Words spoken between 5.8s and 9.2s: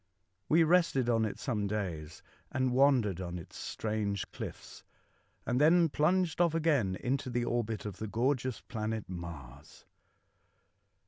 plunged off again into the orbit of the gorgeous planet